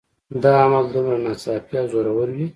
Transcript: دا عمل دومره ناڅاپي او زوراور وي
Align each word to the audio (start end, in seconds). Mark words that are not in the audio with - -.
دا 0.41 0.51
عمل 0.63 0.85
دومره 0.93 1.17
ناڅاپي 1.25 1.75
او 1.79 1.85
زوراور 1.91 2.29
وي 2.35 2.45